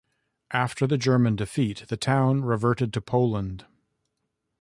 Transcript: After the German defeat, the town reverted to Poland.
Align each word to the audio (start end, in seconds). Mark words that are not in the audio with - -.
After 0.49 0.87
the 0.87 0.97
German 0.97 1.35
defeat, 1.35 1.85
the 1.89 1.95
town 1.95 2.43
reverted 2.43 2.91
to 2.93 3.01
Poland. 3.01 3.67